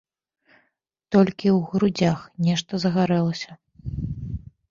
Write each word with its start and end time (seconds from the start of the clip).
Толькі 1.15 1.47
ў 1.57 1.67
грудзях 1.73 2.19
нешта 2.47 2.73
загарэлася. 2.87 3.51